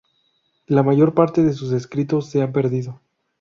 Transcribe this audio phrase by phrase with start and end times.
[0.65, 2.99] La mayor parte de sus escritos se ha perdido.